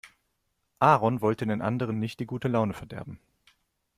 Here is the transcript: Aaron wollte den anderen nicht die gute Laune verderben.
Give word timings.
Aaron 0.79 1.21
wollte 1.21 1.45
den 1.45 1.61
anderen 1.61 1.99
nicht 1.99 2.19
die 2.19 2.25
gute 2.25 2.47
Laune 2.47 2.73
verderben. 2.73 3.19